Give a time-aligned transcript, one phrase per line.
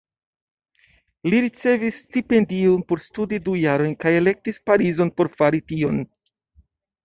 [1.29, 6.05] Li ricevis stipendion por studi du jarojn kaj elektis Parizon por fari tion.